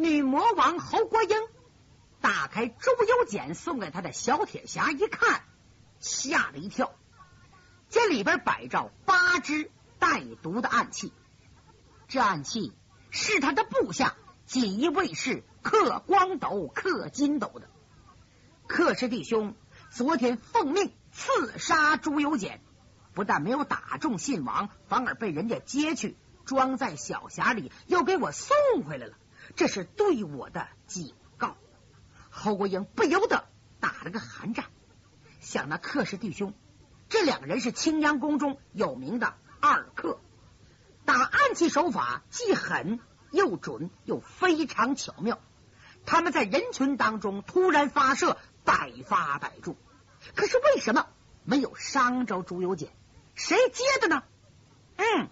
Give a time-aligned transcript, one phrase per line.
[0.00, 1.36] 女魔王侯国英
[2.22, 5.42] 打开朱由检送给他的小铁匣，一看，
[5.98, 6.94] 吓了一跳，
[7.90, 11.12] 这里边摆着八支带毒的暗器。
[12.08, 12.72] 这暗器
[13.10, 14.16] 是他的部下
[14.46, 17.68] 锦衣卫士刻光斗、刻金斗的。
[18.66, 19.54] 克氏弟兄
[19.90, 22.62] 昨天奉命刺杀朱由检，
[23.12, 28.56] 不但没有打中信王，反而被人家接去装在小匣里，又给我送
[28.88, 29.14] 回来了。
[29.56, 31.56] 这是对我的警告。
[32.30, 33.44] 侯国英不由得
[33.80, 34.66] 打了个寒战，
[35.40, 36.54] 想那克氏弟兄，
[37.08, 40.20] 这两人是青阳宫中有名的二克，
[41.04, 45.40] 打暗器手法既狠又准，又非常巧妙。
[46.06, 48.36] 他们在人群当中突然发射。
[48.62, 49.74] 百发百中，
[50.36, 51.06] 可是为什么
[51.44, 52.92] 没有伤着朱由检？
[53.34, 54.22] 谁接的呢？
[54.96, 55.30] 嗯，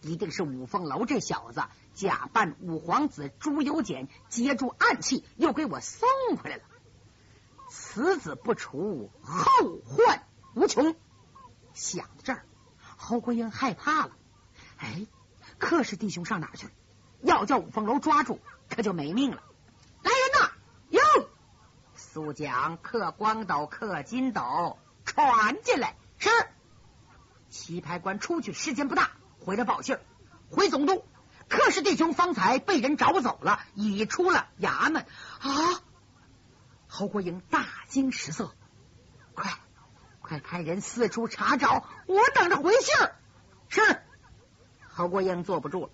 [0.00, 1.62] 一定是五凤楼这小子
[1.94, 6.62] 假扮五皇子朱由检，接住暗器，又给我送回来了。
[7.68, 10.96] 此子不除，后患无穷。
[11.74, 12.44] 想到这儿，
[12.96, 14.12] 侯国英害怕了。
[14.78, 15.06] 哎，
[15.58, 16.72] 克氏弟兄上哪去了？
[17.20, 19.42] 要叫五凤楼抓住，可就没命了。
[20.02, 20.52] 来人呐！
[20.90, 21.28] 哟
[21.96, 25.96] 速将刻光斗、刻金斗传进来。
[26.18, 26.30] 是
[27.48, 29.10] 棋牌官出去，时间不大，
[29.44, 30.00] 回来报信儿。
[30.50, 31.04] 回总督，
[31.48, 35.02] 克氏弟兄方才被人找走了，已出了衙门。
[35.40, 35.82] 啊！
[36.86, 38.54] 侯国英大惊失色，
[39.34, 39.52] 快
[40.20, 43.14] 快派人四处查找，我等着回信儿。
[43.68, 44.02] 是
[44.88, 45.90] 侯国英坐不住了，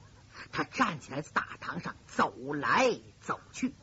[0.52, 3.74] 他站起来，在大堂上走来走去，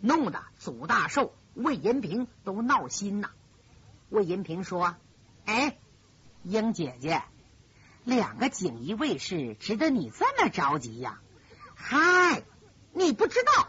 [0.00, 1.34] 弄得祖大寿。
[1.54, 3.30] 魏银平都闹心呐！
[4.08, 4.96] 魏银平说
[5.44, 5.76] ：“哎，
[6.44, 7.22] 英姐姐，
[8.04, 11.20] 两个锦衣卫士值得你这么着急呀？
[11.74, 12.42] 嗨，
[12.92, 13.68] 你不知道，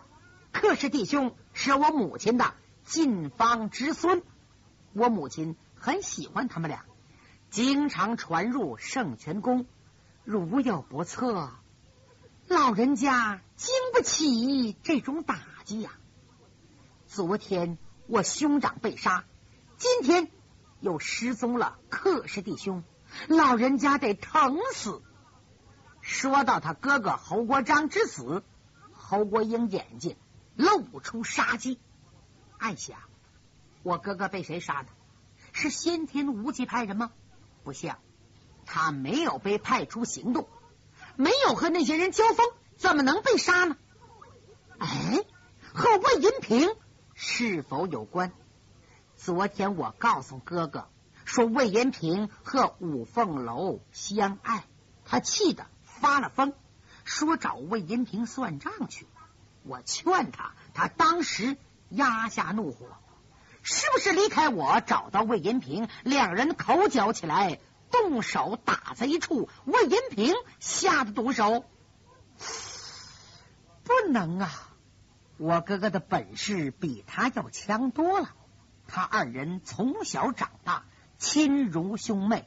[0.52, 4.24] 克氏弟兄是我母亲的近方侄孙，
[4.94, 6.86] 我母亲很喜欢他们俩，
[7.50, 9.66] 经常传入圣泉宫。
[10.24, 11.52] 如有不测，
[12.48, 15.92] 老人家经不起这种打击呀。”
[17.06, 17.78] 昨天
[18.08, 19.26] 我兄长被杀，
[19.78, 20.32] 今天
[20.80, 22.84] 又失踪了克氏弟兄，
[23.28, 25.02] 老人家得疼死。
[26.02, 28.44] 说到他哥哥侯国璋之死，
[28.92, 30.18] 侯国英眼睛
[30.56, 31.80] 露出杀机，
[32.58, 33.00] 暗想：
[33.84, 34.90] 我哥哥被谁杀的？
[35.52, 37.12] 是先天无极派人吗？
[37.64, 38.00] 不像，
[38.66, 40.50] 他没有被派出行动，
[41.16, 43.78] 没有和那些人交锋，怎么能被杀呢？
[44.80, 45.24] 哎，
[45.74, 46.76] 和魏银平。
[47.14, 48.34] 是否有关？
[49.16, 50.90] 昨天我告诉哥哥
[51.26, 54.66] 说魏延平和五凤楼相爱，
[55.06, 56.54] 他气得发了疯，
[57.04, 59.08] 说找魏延平算账去。
[59.64, 61.58] 我劝他，他当时
[61.90, 62.88] 压下怒火，
[63.62, 67.60] 是不是离开我找到魏延平，两人口角起来，
[67.92, 71.64] 动手打在一处，魏延平吓得毒手？
[73.84, 74.52] 不能啊！
[75.38, 78.30] 我哥哥的本事比他要强多了，
[78.88, 80.86] 他二人从小长大，
[81.24, 82.46] 亲如兄妹。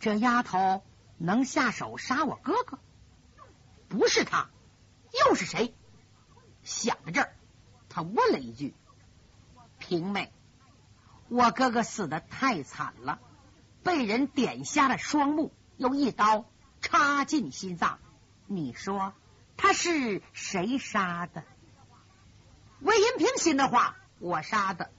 [0.00, 0.82] 这丫头
[1.18, 2.80] 能下手杀我哥哥？
[3.88, 4.50] 不是他，
[5.24, 5.72] 又是谁？
[6.64, 7.36] 想到这儿，
[7.88, 8.74] 他问了一句
[9.78, 10.32] ：“平妹，
[11.28, 13.20] 我哥哥死的太惨了，
[13.84, 16.44] 被人点瞎了双目，又一刀
[16.80, 18.00] 插进心脏。
[18.46, 19.14] 你说
[19.56, 21.44] 他是谁杀的？”
[22.82, 24.90] 魏银平心的话，我杀的，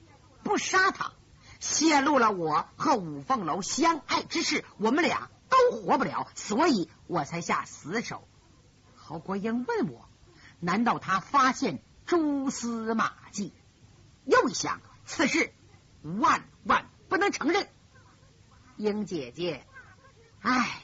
[0.42, 1.12] 不杀他，
[1.60, 8.28] 泄露了我和五凤楼相爱之事，我们俩都活不了，所以我才下死手。
[8.96, 10.08] 侯国英问我，
[10.60, 13.54] 难道他发现蛛丝马迹？
[14.26, 15.52] 又一想，此事
[16.02, 17.68] 万万不能承认。
[18.78, 19.66] 英姐姐，
[20.42, 20.84] 唉，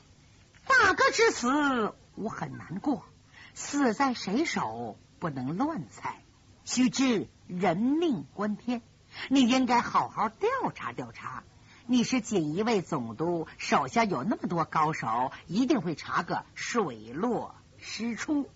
[0.67, 3.05] 大哥之死，我很难过，
[3.53, 6.21] 死在谁手，不能乱猜。
[6.65, 8.81] 须知人命关天，
[9.29, 11.43] 你应该好好调查调查。
[11.87, 18.49] 你是锦衣卫总督，手下有那么多高手，一定会查个水落石出。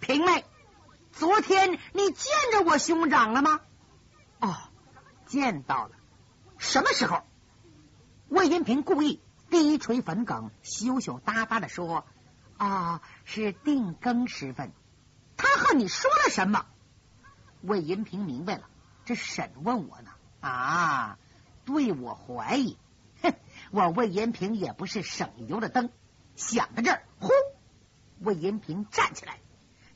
[0.00, 0.44] 平妹，
[1.12, 3.60] 昨天你见着我兄长了吗？
[4.40, 4.56] 哦，
[5.26, 5.92] 见到了。
[6.58, 7.22] 什么时候？
[8.28, 12.04] 魏延平故意低垂粉梗，羞羞答答的说
[12.58, 14.72] ：“啊，是定更时分。”
[15.36, 16.66] 他和你说了什么？
[17.60, 18.68] 魏银平明白了，
[19.04, 20.10] 这审问我呢
[20.40, 21.18] 啊，
[21.64, 22.78] 对我怀疑。
[23.22, 23.34] 哼，
[23.70, 25.90] 我魏延平也不是省油的灯。
[26.36, 27.30] 想到这儿，呼，
[28.20, 29.38] 魏延平站起来，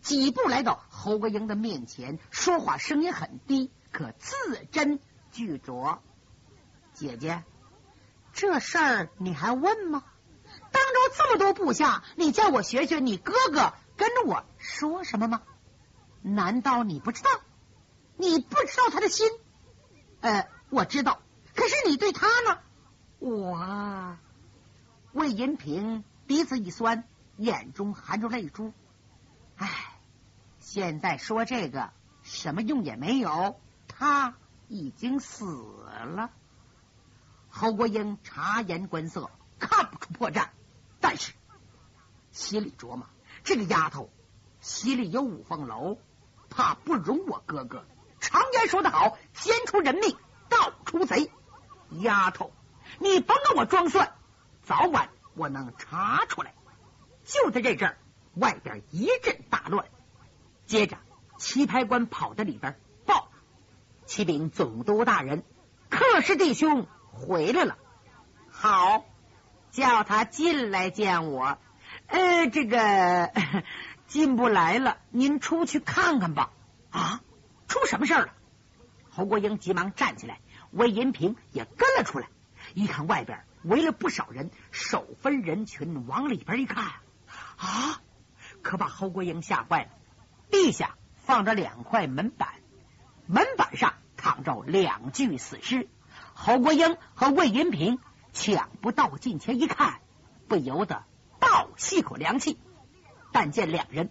[0.01, 4.35] 几步来到侯国英的面前，说话声音很低，可字
[4.71, 5.01] 斟
[5.33, 5.99] 句酌。
[6.93, 7.43] 姐姐，
[8.33, 10.05] 这事儿你还问吗？
[10.73, 15.43] 当着这么多部下，你叫我学学你哥哥跟着我说什么吗？
[16.23, 17.31] 难道你不知道？
[18.19, 19.29] 你不知道他的心？
[20.21, 21.23] 呃，我知道。
[21.55, 22.59] 可是你对他呢？
[23.21, 24.17] 我
[25.13, 27.05] 魏银平鼻子一酸，
[27.37, 28.73] 眼中含着泪珠。
[29.57, 29.69] 唉，
[30.59, 31.93] 现在说这个
[32.23, 34.35] 什么用也没有，他
[34.67, 36.31] 已经死了。
[37.49, 40.49] 侯国英察言观色，看不出破绽，
[41.01, 41.33] 但是
[42.33, 43.07] 心里琢磨：
[43.45, 44.11] 这个丫头
[44.61, 45.99] 心里有五凤楼，
[46.51, 47.85] 怕不容我哥哥。
[48.21, 50.17] 常言说得好，先出人命，
[50.49, 51.31] 盗出贼。
[51.91, 52.53] 丫头，
[52.99, 54.13] 你甭跟我装蒜，
[54.63, 56.55] 早晚我能查出来。
[57.25, 57.99] 就在这阵儿，
[58.35, 59.87] 外边一阵大乱，
[60.67, 60.99] 接着
[61.39, 63.29] 棋牌官跑到里边报：
[64.07, 65.45] 启禀总督大人，
[65.91, 66.87] 克氏弟兄。
[67.11, 67.77] 回来了，
[68.49, 69.05] 好，
[69.73, 71.59] 叫他进来见我。
[72.07, 73.33] 呃，这个
[74.07, 76.51] 进不来了，您出去看看吧。
[76.91, 77.21] 啊，
[77.69, 78.33] 出什么事了？
[79.11, 82.29] 侯国英急忙站起来，魏银平也跟了出来。
[82.75, 86.85] 一看外边围了不少人，手分人群往里边一看，
[87.57, 88.01] 啊，
[88.63, 89.91] 可把侯国英吓坏了。
[90.51, 92.49] 地下放着两块门板，
[93.27, 95.89] 门板上躺着两具死尸。
[96.35, 97.99] 侯国英和魏银平
[98.33, 100.01] 抢不到近前一看，
[100.47, 101.05] 不由得
[101.41, 102.59] 倒吸口凉气。
[103.33, 104.11] 但见两人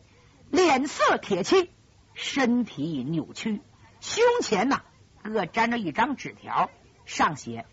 [0.49, 1.69] 脸色铁青，
[2.17, 3.61] 身体扭曲，
[3.99, 4.81] 胸前呐
[5.21, 6.71] 各粘着一张纸条，
[7.05, 7.67] 上写：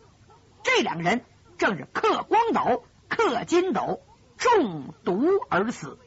[0.62, 1.24] 这两个人
[1.56, 4.02] 正是克光斗、克金斗
[4.36, 5.98] 中毒而死。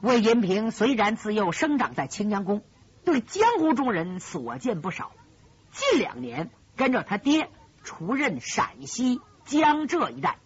[0.00, 2.64] 魏银平虽然自幼生长在青阳宫，
[3.04, 5.12] 对江湖中人所见不少，
[5.70, 6.50] 近两年。
[6.76, 7.50] 跟着他爹
[7.82, 10.38] 出任陕西、江浙一带，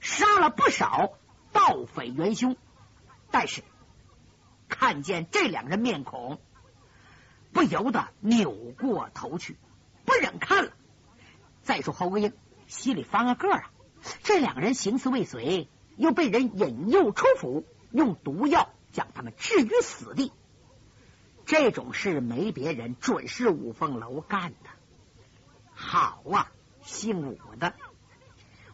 [0.00, 1.10] 杀了不少
[1.52, 2.56] 盗匪元凶。
[3.30, 3.62] 但是
[4.68, 6.40] 看见这两人面孔，
[7.52, 9.56] 不由得扭过头去，
[10.04, 10.72] 不忍看了。
[11.62, 12.32] 再说侯国英
[12.66, 13.70] 心里翻了个个啊，
[14.22, 20.32] 这两人行刺未遂，又被人引诱出府，用毒药将他们置于死地。
[21.44, 24.70] 这种事没别人，准是五凤楼干的。
[25.74, 26.50] 好啊，
[26.82, 27.74] 姓武的，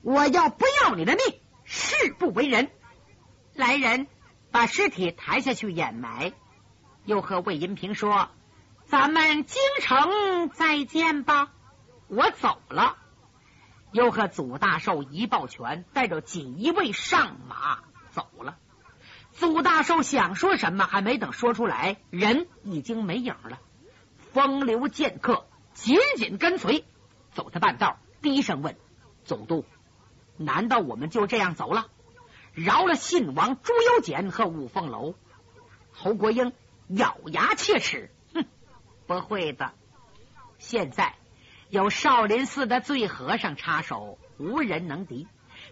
[0.00, 2.70] 我要不要你的命，誓不为人。
[3.54, 4.06] 来人，
[4.52, 6.32] 把尸体抬下去掩埋。
[7.04, 8.28] 又和魏银平说
[8.86, 11.50] ：“咱们京城再见吧，
[12.06, 12.96] 我走了。”
[13.90, 18.56] 又和祖大寿一抱拳，带着锦衣卫上马走了。
[19.32, 23.58] 祖大寿想说什么，还没等说出来，人已经没影了。
[24.32, 26.84] 风流剑客紧紧跟随。
[27.32, 28.76] 走他半道，低声问
[29.24, 29.64] 总督
[30.36, 31.88] ：“难道我们就这样走了，
[32.52, 35.14] 饶了信王朱由检和五凤楼？”
[35.92, 36.52] 侯国英
[36.88, 38.44] 咬牙切齿：“哼，
[39.06, 39.72] 不会的！
[40.58, 41.14] 现在
[41.68, 45.26] 有少林寺的醉和尚插手，无人能敌。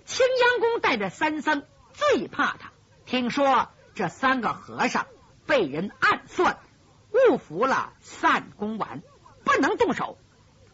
[0.04, 2.72] 青阳宫带着三僧最怕他。
[3.06, 5.06] 听说这三个和尚
[5.46, 6.58] 被人暗算，
[7.30, 9.02] 误服了散公丸，
[9.44, 10.18] 不能动手。”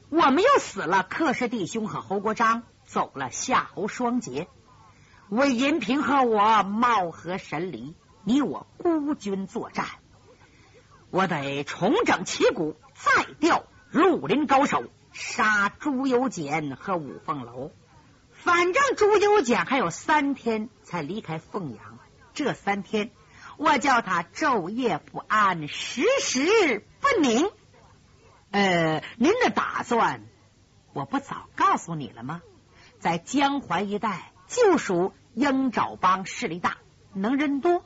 [0.09, 4.47] 我们又死了，克氏弟兄和侯国璋走了夏侯双杰，
[5.29, 9.85] 魏银平和我貌合神离，你我孤军作战，
[11.11, 17.73] 我得重整旗鼓，再调绿林高手杀朱由检和五凤楼。
[18.31, 21.99] 反正朱由检还有三天才离开凤阳，
[22.33, 23.11] 这三天
[23.57, 27.51] 我叫他昼夜不安，时时不宁。
[28.53, 30.23] 呃，您的打算
[30.93, 32.43] 我不早告诉你了吗？
[33.01, 36.79] 在江淮一带就属鹰爪帮势力大，
[37.13, 37.85] 能人多。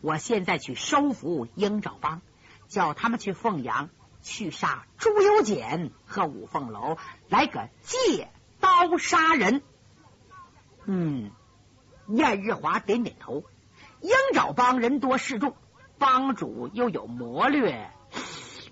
[0.00, 2.22] 我现在去收服鹰爪帮，
[2.68, 3.90] 叫他们去凤阳
[4.22, 6.96] 去杀朱由检和五凤楼，
[7.28, 8.28] 来个借
[8.60, 9.62] 刀杀人。
[10.84, 11.30] 嗯，
[12.08, 13.44] 燕日华点点头。
[14.00, 15.54] 鹰爪帮人多势众，
[15.98, 17.90] 帮主又有谋略。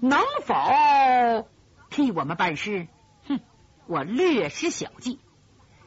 [0.00, 1.49] 能否
[1.90, 2.88] 替我们办事？
[3.26, 3.40] 哼，
[3.87, 5.18] 我略施小计，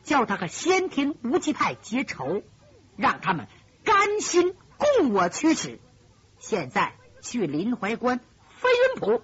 [0.03, 2.43] 叫他和先天无极派结仇，
[2.95, 3.47] 让他们
[3.83, 5.79] 甘心供我驱使。
[6.39, 9.23] 现在去临淮关飞云浦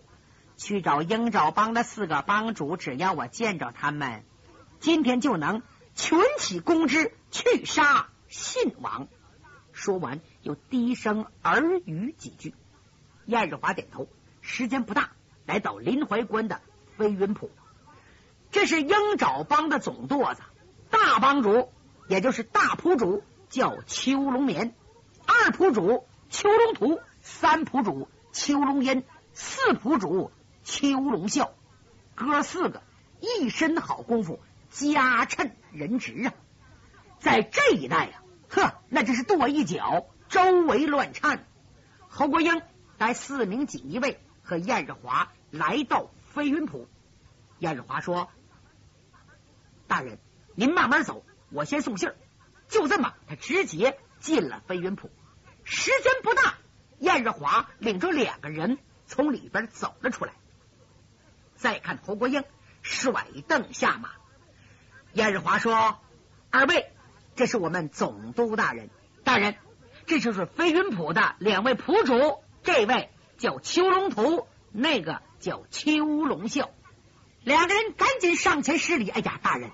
[0.55, 4.23] 去找鹰爪帮的四个帮主，只要我见着他们，
[4.79, 5.63] 今天就能
[5.95, 9.07] 群起攻之，去杀信王。
[9.71, 12.53] 说完，又低声耳语几句。
[13.25, 14.07] 燕日华点头。
[14.39, 15.11] 时间不大，
[15.45, 16.61] 来到临淮关的
[16.95, 17.51] 飞云浦，
[18.49, 20.41] 这是鹰爪帮的总舵子，
[20.89, 21.71] 大帮主
[22.07, 24.75] 也就是大铺主叫邱龙眠，
[25.25, 29.03] 二铺主邱龙图，三铺主邱龙烟，
[29.33, 30.31] 四铺主
[30.63, 31.51] 邱龙啸，
[32.15, 32.81] 哥四个
[33.19, 34.39] 一身好功夫，
[34.69, 36.33] 家趁人直啊，
[37.19, 41.45] 在这一带呀，呵，那真是跺一脚，周围乱颤。
[42.07, 42.61] 侯国英
[42.97, 44.19] 带四名锦衣卫。
[44.49, 46.87] 和燕日华来到飞云浦，
[47.59, 48.29] 燕日华说
[49.87, 50.19] ：“大人，
[50.57, 52.15] 您慢慢走，我先送信儿。”
[52.67, 55.11] 就这么，他直接进了飞云浦。
[55.63, 56.55] 时间不大，
[56.97, 60.33] 燕日华领着两个人从里边走了出来。
[61.55, 62.43] 再看侯国英
[62.81, 64.09] 甩凳下马，
[65.13, 65.99] 燕日华说
[66.49, 66.91] ：“二位，
[67.35, 68.89] 这是我们总督大人。
[69.23, 69.55] 大人，
[70.07, 76.69] 这就是飞云浦的两位仆主，这位。”叫邱龙图，那个叫邱龙啸，
[77.43, 79.09] 两个人赶紧上前施礼。
[79.09, 79.69] 哎呀，大人，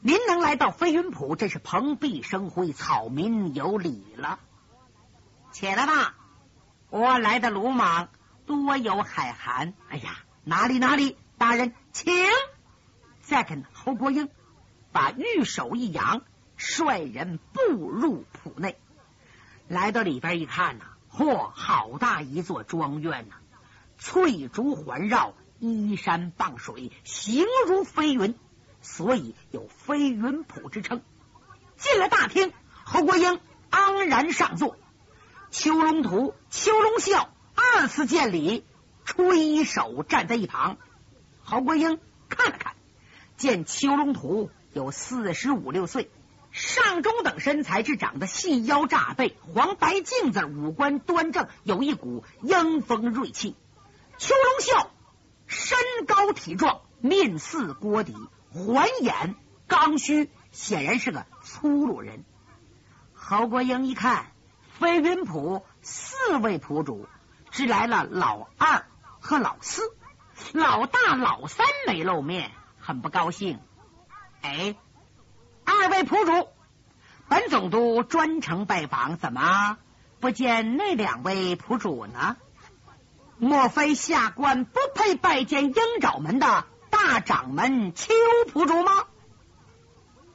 [0.00, 4.38] 您能来到飞云浦，真是蓬荜生辉，草民有礼了。
[5.50, 6.14] 起来吧，
[6.88, 8.08] 我来的鲁莽，
[8.46, 9.74] 多有海涵。
[9.88, 12.14] 哎呀，哪里哪里，大人请。
[13.22, 14.28] 再看侯国英
[14.92, 16.22] 把玉手一扬，
[16.56, 18.78] 率人步入浦内，
[19.66, 20.84] 来到里边一看呐。
[21.12, 23.34] 嚯，好大一座庄院呐！
[23.98, 28.38] 翠竹环绕，依山傍水，形如飞云，
[28.80, 31.02] 所以有飞云浦之称。
[31.76, 32.52] 进了大厅，
[32.84, 34.76] 侯国英昂然上座，
[35.50, 38.64] 邱龙图、邱龙啸二次见礼，
[39.04, 40.76] 吹手站在一旁。
[41.42, 42.74] 侯国英看了看，
[43.36, 46.10] 见邱龙图有四十五六岁。
[46.50, 53.54] 上中等身材，是长得细腰炸背，黄白净子，五官端正，有一股英风锐气。
[54.16, 54.86] 邱龙啸
[55.46, 58.16] 身高体壮，面似锅底，
[58.52, 59.34] 环眼
[59.66, 62.24] 刚须，显然是个粗鲁人。
[63.14, 64.26] 侯国英一看，
[64.78, 67.08] 飞云浦四位仆主
[67.50, 68.86] 只来了老二
[69.20, 69.82] 和老四，
[70.52, 73.60] 老大老三没露面，很不高兴。
[74.42, 74.76] 哎。
[75.70, 76.48] 二位仆主，
[77.28, 79.76] 本总督专程拜访，怎么
[80.18, 82.38] 不见那两位仆主呢？
[83.36, 88.12] 莫非下官不配拜见鹰爪门的大掌门邱
[88.52, 89.06] 仆主吗？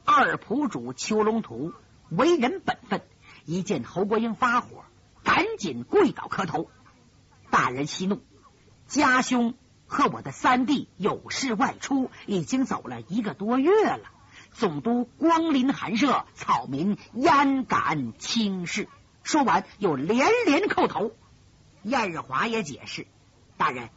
[0.04, 1.72] 二仆主邱龙图
[2.10, 3.02] 为人本分，
[3.44, 4.84] 一见侯国英发火，
[5.22, 6.70] 赶紧跪倒磕头。
[7.50, 8.22] 大人息怒，
[8.86, 9.54] 家兄
[9.86, 14.10] 和我的三弟有事外出，已经走了一个多月了。
[14.52, 18.88] 总督光临寒舍，草民焉敢轻视？
[19.22, 21.12] 说完，又连连叩头。
[21.82, 23.06] 燕日华也解释
[23.56, 23.88] ：“大人，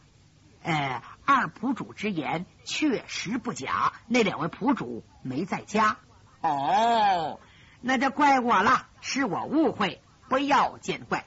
[0.62, 5.98] 呃，二仆主之言确实不假，那两位仆主没在家。
[6.40, 7.38] 哦，
[7.82, 11.26] 那就怪我了，是我误会，不要见怪。”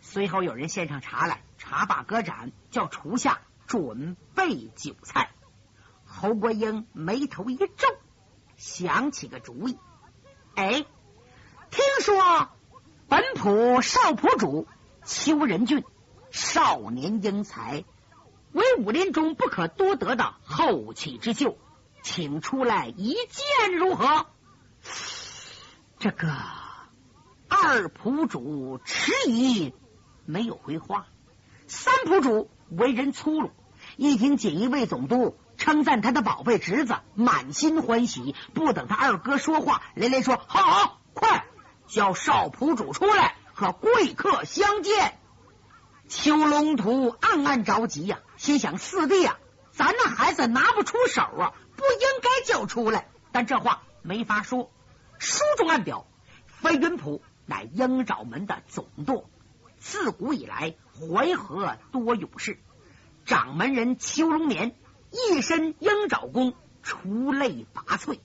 [0.00, 5.28] 随后有人献上茶来，茶罢歌盏，叫厨下准备酒菜。
[6.06, 7.86] 侯国英眉头一皱。
[8.56, 9.78] 想起个主意，
[10.54, 10.86] 哎，
[11.70, 12.48] 听说
[13.06, 14.66] 本府少仆主
[15.04, 15.84] 邱仁俊
[16.30, 17.84] 少年英才，
[18.56, 21.58] 为武林中不可多得的后起之秀，
[22.02, 24.24] 请出来一见如何？
[25.98, 26.32] 这个
[27.48, 29.74] 二仆主迟疑，
[30.24, 31.06] 没有回话。
[31.66, 33.50] 三仆主为人粗鲁，
[33.98, 35.36] 一听锦衣卫总督。
[35.58, 38.34] 称赞他的宝贝侄子，满心欢喜。
[38.54, 41.46] 不等他二哥说话，连连说：“好，好，快
[41.86, 45.18] 叫少仆主出来和贵客相见。”
[46.08, 49.38] 秋龙图暗暗着急呀，心想：“四弟啊，
[49.72, 54.70] 咱那孩子拿不出手啊，不应该叫出来。”但这话没法说。
[55.18, 56.06] 书中暗表，
[56.46, 59.28] 飞云浦乃鹰爪门的总舵，
[59.78, 62.58] 自古以来淮河多勇士，
[63.24, 64.76] 掌门人邱龙年。
[65.10, 68.18] 一身鹰爪功，出类拔萃，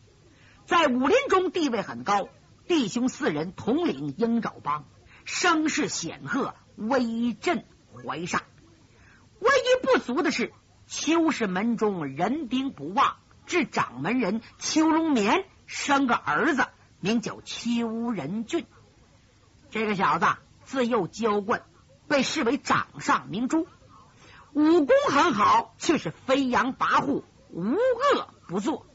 [0.66, 2.28] 在武林中地位很高。
[2.68, 4.86] 弟兄四人统领鹰爪帮，
[5.24, 8.42] 声势显赫，威震淮上。
[9.42, 10.54] 唯一不足的是，
[10.88, 13.18] 邱氏门中人丁不旺，
[13.48, 16.68] 至掌门人邱龙眠生个儿子，
[17.00, 18.68] 名叫邱仁俊。
[19.72, 20.28] 这个小子
[20.64, 21.64] 自幼娇惯，
[22.08, 23.68] 被视为掌上明珠。
[24.54, 28.86] 武功很好，却是飞扬跋扈，无恶不作，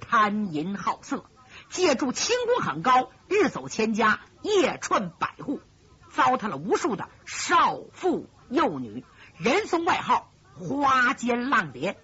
[0.00, 1.26] 贪淫好色，
[1.68, 5.60] 借助轻功很高，日走千家，夜串百户，
[6.08, 9.04] 糟蹋了无数的少妇幼女，
[9.42, 11.98] 人送外号“花间浪蝶”。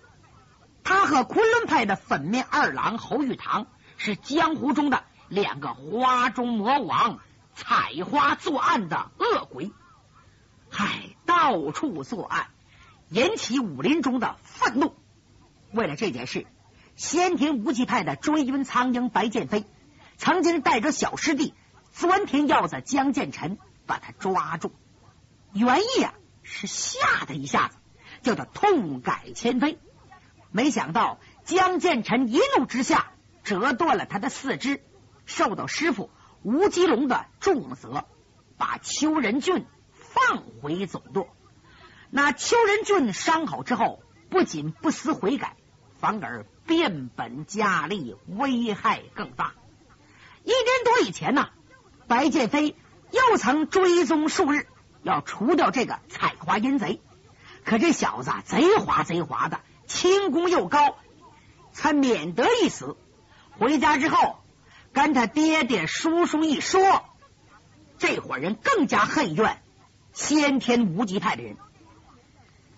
[0.83, 7.21] 他和昆仑派的粉面二郎侯玉堂是江湖中的两个花中魔王，
[7.54, 9.71] 采花作案的恶鬼。
[10.68, 12.49] 嗨，到处作案，
[13.09, 14.97] 引起武林中的愤怒。
[15.71, 16.45] 为了这件事，
[16.97, 19.64] 先天无极派的追云苍鹰白剑飞
[20.16, 21.54] 曾经带着小师弟
[21.92, 24.73] 钻天鹞子江建臣把他抓住，
[25.52, 26.14] 原意啊
[26.50, 27.76] 是吓他一下子，
[28.23, 29.78] 叫他痛改前非。
[30.50, 33.12] 没想到江建臣一怒之下
[33.45, 34.83] 折断了他的四肢，
[35.26, 36.11] 受到师傅
[36.43, 38.07] 吴基龙的重责，
[38.57, 41.28] 把邱仁俊放回总舵。
[42.11, 45.55] 那邱仁俊伤好之后，不仅不思悔改。
[46.00, 49.55] 反而变本加厉，危害更大。
[50.45, 51.49] 一年多以前呢，
[52.07, 52.76] 白剑飞
[53.11, 54.69] 又曾追踪数日，
[55.08, 57.00] 要除掉这个采花淫贼。
[57.64, 60.96] 可这小子贼滑贼滑的，轻功又高，
[61.72, 62.96] 才免得一死。
[63.58, 64.38] 回家之后，
[64.92, 67.04] 跟他爹爹叔叔一说，
[67.98, 69.62] 这伙人更加恨怨
[70.12, 71.56] 先天无极派的人。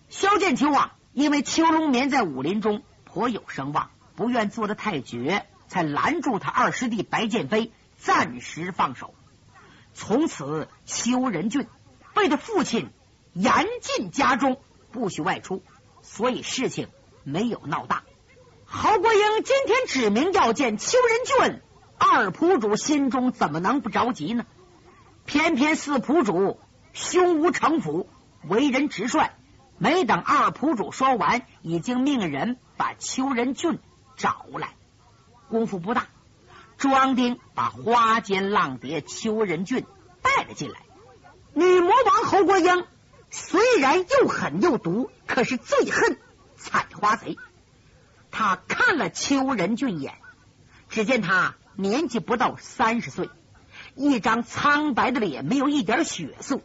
[0.08, 2.82] 萧剑秋啊，因为邱龙眠在武林中。
[3.12, 9.14] 颇有声望，不愿做的太绝，才拦住他二师弟白剑飞，暂时放手。
[9.94, 11.66] 从此，邱仁俊
[12.14, 12.90] 被他父亲
[13.32, 15.62] 严禁家中，不许外出，
[16.02, 16.88] 所以事情
[17.24, 18.02] 没有闹大。
[18.64, 21.62] 侯国英今天指名要见邱仁俊，
[21.98, 24.46] 二仆主心中怎么能不着急呢？
[25.24, 26.58] 偏偏四仆主
[26.92, 28.08] 胸无城府，
[28.48, 29.30] 为人直率。
[29.78, 33.78] 没等二仆主说完，已经命人把邱仁俊
[34.16, 34.74] 找来。
[35.48, 36.08] 功夫不大，
[36.76, 39.86] 庄丁把花间浪蝶邱仁俊
[40.22, 40.80] 带了进来。
[41.54, 42.86] 女魔王侯国英
[43.30, 46.18] 虽然又狠又毒，可是最恨
[46.56, 47.36] 采花贼。
[48.30, 50.14] 他看了邱仁俊眼，
[50.88, 53.28] 只见他年纪不到三十岁，
[53.94, 56.60] 一张苍白的脸，没有一点血色，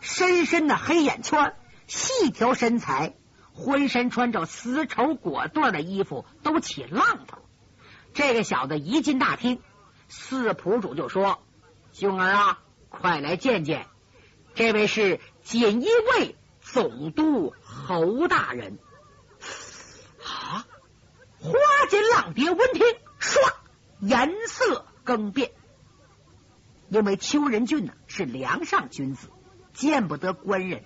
[0.00, 1.54] 深深的黑眼圈。
[1.86, 3.14] 细条身材，
[3.52, 7.38] 浑身穿着丝绸裹缎的衣服，都起浪头。
[8.14, 9.60] 这个小子一进大厅，
[10.08, 11.42] 四仆主就说
[11.92, 13.86] ：“兄儿啊，快来见见，
[14.54, 18.78] 这位是锦衣卫总督侯大人。”
[20.22, 20.66] 啊！
[21.38, 21.52] 花
[21.88, 22.84] 间浪蝶闻听，
[23.18, 23.54] 唰，
[24.00, 25.52] 颜色更变，
[26.90, 29.28] 因为邱仁俊呢是梁上君子，
[29.72, 30.84] 见不得官人。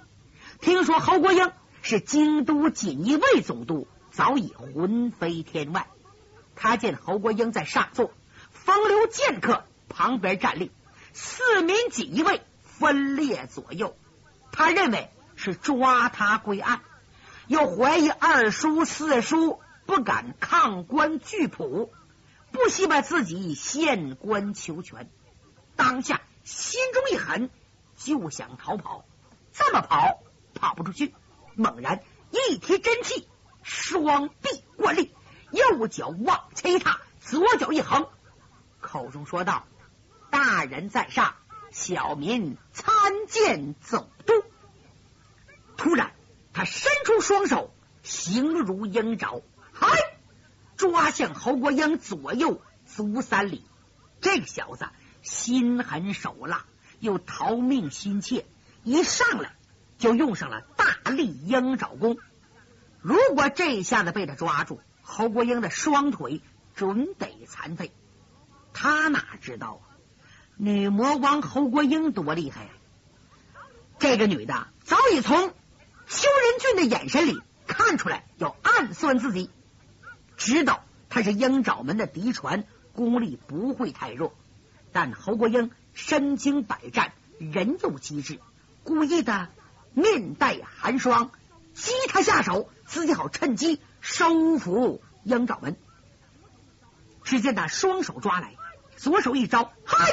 [0.61, 1.51] 听说侯国英
[1.83, 5.89] 是京都锦衣卫总督，早已魂飞天外。
[6.55, 8.13] 他见侯国英在上座，
[8.53, 10.71] 风流剑客旁边站立，
[11.15, 13.97] 四名锦衣卫分列左右。
[14.53, 16.83] 他认为是抓他归案，
[17.47, 21.91] 又怀疑二叔四叔不敢抗官拒捕，
[22.53, 25.09] 不惜把自己献官求全。
[25.75, 27.49] 当下心中一狠，
[27.97, 29.07] 就想逃跑。
[29.55, 30.21] 这么跑。
[30.57, 31.13] 跑不出去，
[31.57, 32.01] 猛然
[32.31, 33.27] 一提真气，
[33.65, 35.13] 双臂贯立，
[35.51, 38.09] 右脚往前一踏，左脚一横，
[38.81, 39.67] 口中说道
[40.35, 41.37] ：“大人在上，
[41.71, 42.93] 小民参
[43.29, 44.33] 见总督。”
[45.79, 46.13] 突然，
[46.53, 49.43] 他伸出双手，形如鹰爪，
[49.73, 49.87] 嗨，
[50.77, 53.65] 抓向侯国英左右足三里。
[54.21, 54.89] 这个小子
[55.23, 56.65] 心狠手辣，
[56.99, 58.45] 又逃命心切，
[58.83, 59.55] 一上来。
[59.99, 62.19] 就用上了大力鹰爪功。
[63.01, 66.43] 如果这一下子被他抓住，侯国英的双腿
[66.75, 67.93] 准得残废。
[68.73, 69.94] 他哪知道啊？
[70.57, 72.71] 女魔王侯国英多厉害呀！
[73.99, 75.37] 这个女的早已从
[76.07, 79.51] 邱仁俊的眼神里看出来要暗算自己，
[80.37, 84.35] 知道他是鹰爪门的嫡传，功力不会太弱。
[84.93, 88.39] 但侯国英身经百战，人又机智，
[88.83, 89.49] 故意的。
[89.97, 91.31] 面带寒霜，
[91.73, 95.77] 激他下手，自己好趁机收服鹰爪门。
[97.23, 98.57] 只见他双手抓来，
[98.97, 100.11] 左手一招，嗨，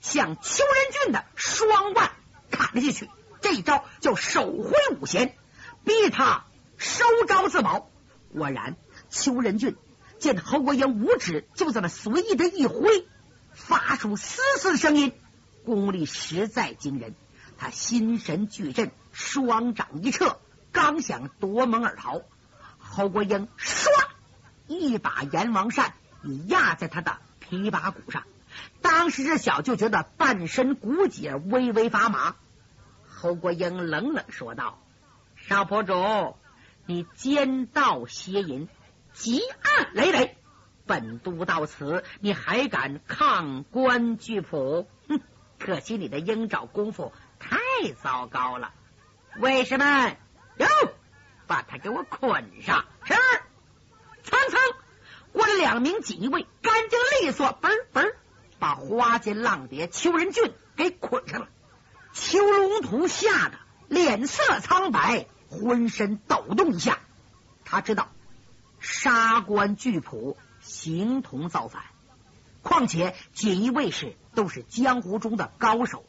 [0.00, 2.10] 向邱仁俊的双腕
[2.50, 3.10] 砍了下去。
[3.40, 5.36] 这一招叫手挥五弦，
[5.84, 6.44] 逼他
[6.76, 7.90] 收招自保。
[8.32, 8.76] 果然，
[9.10, 9.76] 邱仁俊
[10.18, 13.06] 见侯国英五指就这么随意的一挥，
[13.52, 15.12] 发出嘶嘶的声音，
[15.64, 17.14] 功力实在惊人。
[17.56, 20.38] 他心神俱震，双掌一撤，
[20.72, 22.22] 刚想夺门而逃，
[22.78, 23.88] 侯国英唰
[24.66, 28.24] 一把阎王扇已压在他的琵琶骨上。
[28.82, 32.36] 当时这小就觉得半身骨节微微发麻。
[33.06, 34.78] 侯国英冷冷说道
[35.36, 36.36] ：“少博主，
[36.86, 38.68] 你奸盗邪淫，
[39.12, 40.36] 积案累累。
[40.86, 44.88] 本都到此，你还敢抗官拒捕？
[45.08, 45.20] 哼！
[45.58, 47.58] 可惜你的鹰爪功夫太
[48.02, 48.72] 糟糕了。
[49.38, 50.16] 为什么？
[50.56, 50.66] 哟，
[51.46, 52.86] 把他给我捆上！
[53.04, 53.14] 是。
[54.22, 54.60] 蹭蹭，
[55.32, 58.14] 过来两名锦衣卫，干净利索，嘣嘣，
[58.58, 61.48] 把花间浪蝶邱仁俊给捆上了。
[62.12, 66.98] 邱龙图吓得脸色苍白，浑身抖动一下。
[67.64, 68.08] 他知道
[68.80, 71.82] 杀官拒捕形同造反，
[72.62, 76.04] 况且锦衣卫士都是江湖中的高手，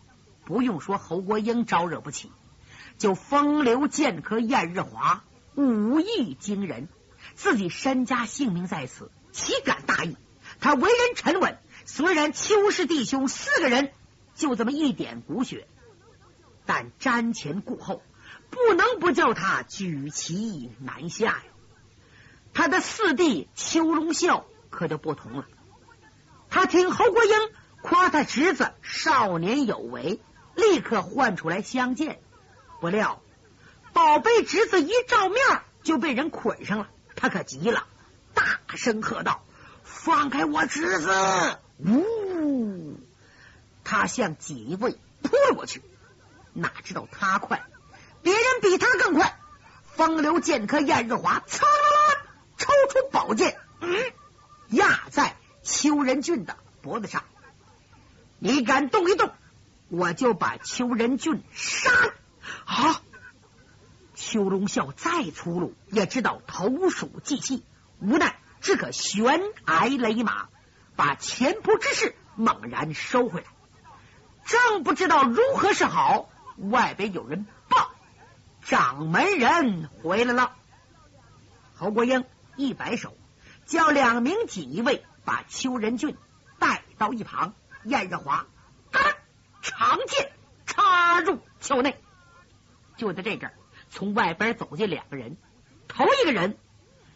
[0.46, 2.32] 不用说侯国英招惹不起，
[2.98, 5.24] 就风流剑客燕日华
[5.56, 6.88] 武艺惊人，
[7.36, 10.16] 自己身家性命在此，岂敢大意？
[10.62, 11.58] 他为人沉稳，
[11.92, 13.92] 虽然邱氏弟兄四个人
[14.36, 15.68] 就这么一点骨血。
[16.68, 18.04] 但瞻前顾后，
[18.52, 21.44] 不能不叫他举旗南下呀。
[22.54, 25.46] 他的四弟邱龙啸可就不同了，
[26.52, 27.32] 他听侯国英
[27.82, 30.22] 夸他侄子少年有为，
[30.54, 32.22] 立刻唤出来相见。
[32.80, 33.24] 不料
[33.94, 35.40] 宝贝侄子一照面
[35.82, 37.88] 就被人捆上了，他可急了，
[38.36, 39.44] 大声喝道
[39.84, 41.10] ：“放开我侄子！”
[41.80, 43.00] 呜，
[43.84, 45.82] 他向锦衣卫扑了过去。
[46.54, 47.64] 哪知道他快，
[48.22, 49.40] 别人比他更快。
[49.96, 52.22] 风流剑客燕日华噌啦啦
[52.58, 54.14] 抽出宝剑，嗯，
[54.70, 57.24] 压在邱仁俊的脖子上。
[58.40, 59.32] 你敢动一动，
[59.90, 62.14] 我就把邱仁俊杀了。
[62.66, 63.02] 好，
[64.16, 67.64] 邱龙啸再粗鲁，也知道投鼠忌器，
[68.00, 70.48] 无奈只可悬崖勒马，
[71.00, 73.48] 把前仆之事猛然收回来。
[74.44, 76.30] 正不知道如何是好。
[76.58, 77.92] 外边有人报，
[78.64, 80.58] 掌门人回来了。
[81.74, 82.26] 侯国英
[82.58, 83.16] 一摆手，
[83.66, 86.18] 叫两名锦衣卫把邱仁俊
[86.60, 87.54] 带到一旁。
[87.86, 88.46] 燕日华，
[88.92, 89.02] 干
[89.62, 90.34] 长剑
[90.66, 91.96] 插入鞘内。
[92.98, 93.54] 就在这阵，
[93.90, 95.38] 从外边走进两个人。
[95.88, 96.58] 头一个人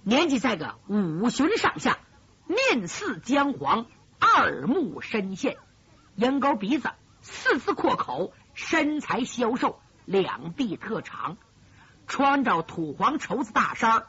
[0.03, 1.97] 年纪在个五旬上下，
[2.45, 3.85] 面似姜黄，
[4.19, 5.57] 二目深陷，
[6.15, 6.89] 鹰钩鼻子，
[7.21, 8.33] 四字阔口。
[8.55, 11.37] 身材消瘦，两臂特长，
[12.05, 14.03] 穿着土黄绸子大衫，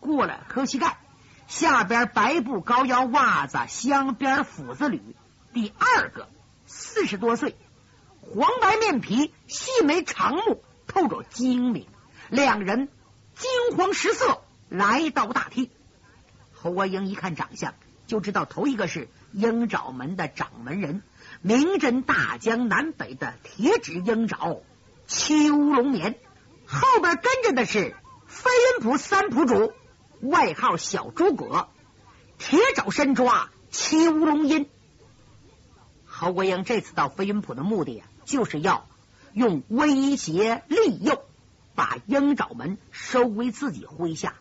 [0.00, 0.98] 过了磕膝盖，
[1.46, 5.14] 下边白布高腰袜子，镶边斧子履。
[5.52, 6.28] 第二个
[6.66, 7.56] 四十多岁，
[8.20, 11.86] 黄白面皮，细眉长目，透着精明。
[12.30, 12.88] 两人
[13.36, 15.70] 惊慌失色，来到大厅。
[16.60, 17.74] 侯国英一看长相，
[18.08, 21.02] 就知道头一个是鹰爪门的掌门人。
[21.40, 24.62] 名震大江南北的铁指鹰爪
[25.06, 26.18] 邱龙年，
[26.66, 27.94] 后边跟着的是
[28.26, 29.72] 飞云浦三浦主，
[30.20, 31.68] 外号小诸葛，
[32.38, 34.68] 铁爪深抓邱龙阴。
[36.04, 38.88] 侯国英这次到飞云浦的目的啊，就是要
[39.32, 41.22] 用威胁利诱，
[41.76, 44.34] 把鹰爪门收归自己麾下，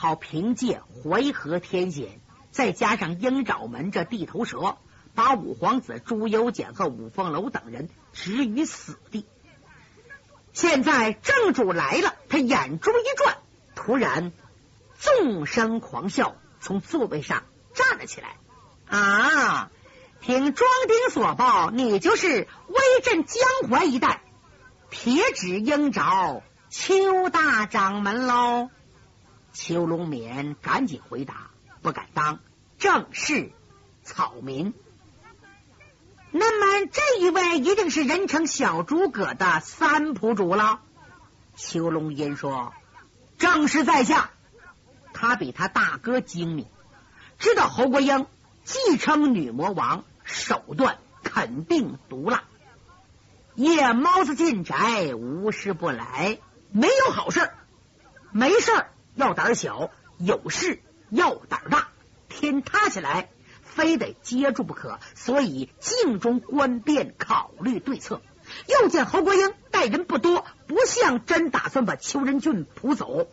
[0.00, 4.78] 好凭借淮河天险，再加上鹰爪门这地头蛇。
[5.14, 9.26] 把五皇子朱由检和五凤楼等人置于死地。
[10.54, 13.36] 现在正主来了，他眼珠一转，
[13.74, 14.32] 突然
[14.98, 17.42] 纵声狂笑，从座位上
[17.74, 18.36] 站了起来。
[18.88, 19.70] 啊！
[20.22, 24.22] 听庄丁所报，你就是威震江淮一带
[24.88, 28.70] 铁指鹰爪邱大掌门喽？
[29.62, 31.50] 邱龙冕赶紧回答
[31.82, 32.38] ：“不敢当，
[32.78, 33.52] 正是
[34.02, 34.72] 草民。”
[36.32, 40.80] 那么这一位一定是人称小诸葛的三浦主了。
[41.56, 42.72] 邱龙吟说
[43.36, 44.30] ：“正是在下，
[45.12, 46.66] 他比他大哥精明，
[47.38, 48.26] 知道侯国英
[48.64, 52.44] 继承女魔王，手段肯定毒辣。
[53.56, 56.38] 夜猫子进宅，无事不来，
[56.72, 57.50] 没有好事，
[58.32, 61.88] 没事要胆小，有事要胆大。
[62.28, 63.30] 天塌下来。”
[63.62, 68.20] 非得接住不可，所以静中观变，考虑对策。
[68.66, 73.28] 又见侯国英待人不多，不像真打算把邱仁俊扑走，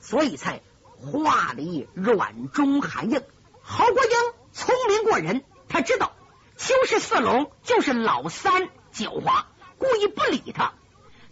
[0.00, 0.62] 所以才
[0.98, 3.22] 话里软中含硬。
[3.60, 4.10] 侯国英
[4.54, 6.12] 聪明过人，他知道
[6.56, 9.44] 邱氏四龙就是老三狡猾，
[9.76, 10.72] 故意不理他，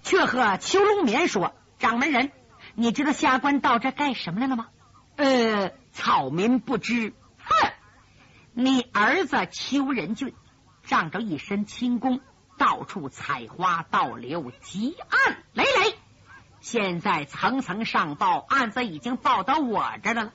[0.02, 2.30] 却和邱龙眠说：“掌门人，
[2.74, 4.68] 你知道下官到这干什么来了吗？”
[5.16, 7.12] 呃，草民不知。
[7.38, 7.72] 哼。
[8.54, 10.34] 你儿子邱仁俊
[10.84, 12.20] 仗着一身轻功，
[12.58, 15.98] 到处采花盗柳，积案累累。
[16.60, 20.32] 现在层层上报，案子已经报到我这儿了。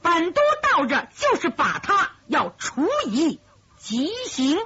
[0.00, 3.40] 本督到这就是把他要处以
[3.76, 4.58] 极刑。